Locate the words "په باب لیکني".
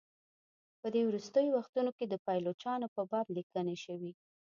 2.95-3.75